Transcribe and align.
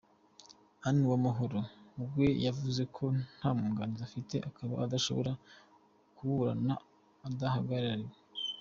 Anne 0.87 1.01
Uwamahoro 1.05 1.59
we 2.17 2.27
yavuze 2.45 2.81
ko 2.95 3.03
nta 3.35 3.49
mwunganizi 3.55 4.01
afite, 4.07 4.35
akaba 4.49 4.73
adashobora 4.85 5.31
kuburana 6.15 6.73
adahagarariwe. 7.27 8.15